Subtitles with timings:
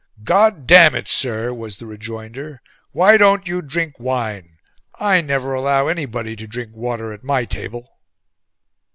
[0.23, 2.59] "God damn it, sir!" was the rejoinder.
[2.91, 4.57] "Why don't you drink wine?
[4.99, 7.99] I never allow anybody to drink water at my table."